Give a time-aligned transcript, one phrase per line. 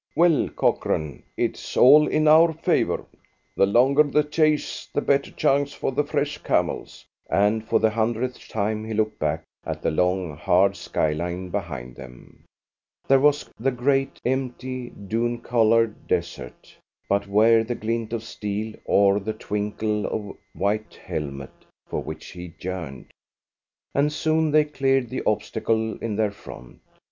[0.15, 3.05] "Well, Cochrane, it's all in our favour.
[3.55, 8.47] The longer the chase the better chance for the fresh camels!" and for the hundredth
[8.49, 12.45] time he looked back at the long, hard skyline behind them.
[13.07, 16.75] There was the great, empty, dun coloured desert,
[17.07, 21.53] but where the glint of steel or the twinkle of white helmet
[21.85, 23.11] for which he yearned?
[23.93, 26.79] And soon they cleared the obstacle in their front.